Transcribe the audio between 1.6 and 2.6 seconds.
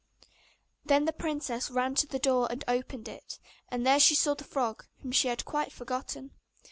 ran to the door